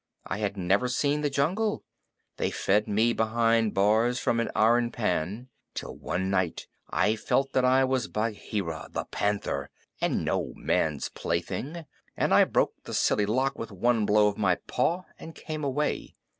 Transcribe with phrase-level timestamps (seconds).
[0.25, 1.83] I had never seen the jungle.
[2.37, 7.63] They fed me behind bars from an iron pan till one night I felt that
[7.65, 9.69] I was Bagheera the Panther
[10.01, 11.85] and no man's plaything,
[12.17, 16.15] and I broke the silly lock with one blow of my paw and came away.